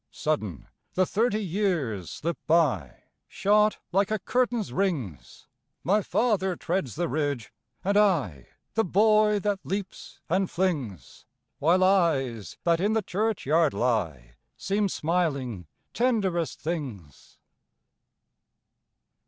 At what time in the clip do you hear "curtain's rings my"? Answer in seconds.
4.17-6.01